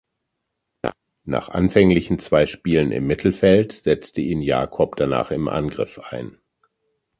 Nach 1.25 1.49
anfänglichen 1.49 2.17
zwei 2.17 2.47
Spielen 2.47 2.91
im 2.91 3.05
Mittelfeld 3.05 3.71
setzte 3.71 4.21
ihn 4.21 4.41
Jacob 4.41 4.95
danach 4.95 5.29
im 5.29 5.47
Angriff 5.47 5.99
ein. 5.99 6.39